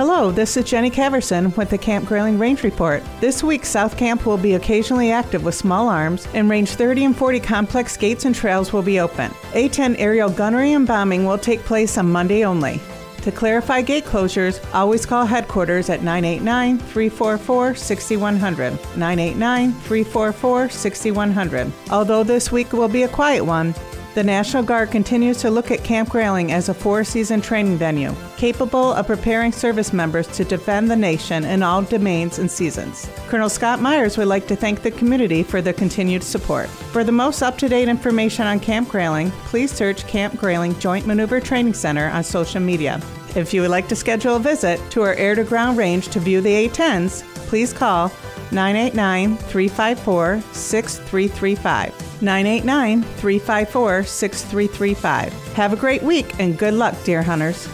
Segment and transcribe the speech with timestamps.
[0.00, 3.02] Hello, this is Jenny Caverson with the Camp Grayling Range Report.
[3.20, 7.14] This week, South Camp will be occasionally active with small arms, and Range 30 and
[7.14, 9.30] 40 complex gates and trails will be open.
[9.52, 12.80] A 10 aerial gunnery and bombing will take place on Monday only.
[13.20, 18.72] To clarify gate closures, always call headquarters at 989 344 6100.
[18.96, 21.72] 989 344 6100.
[21.90, 23.74] Although this week will be a quiet one,
[24.14, 28.12] the National Guard continues to look at Camp Grayling as a four season training venue,
[28.36, 33.08] capable of preparing service members to defend the nation in all domains and seasons.
[33.28, 36.68] Colonel Scott Myers would like to thank the community for their continued support.
[36.68, 41.06] For the most up to date information on Camp Grayling, please search Camp Grayling Joint
[41.06, 43.00] Maneuver Training Center on social media.
[43.36, 46.18] If you would like to schedule a visit to our air to ground range to
[46.18, 48.10] view the A-10s, please call
[48.50, 52.09] 989 354 6335.
[52.22, 55.32] 989 354 6335.
[55.54, 57.68] Have a great week and good luck, deer hunters.